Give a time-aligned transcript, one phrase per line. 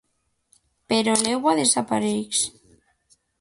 [0.93, 2.41] Però l'egua desapareix.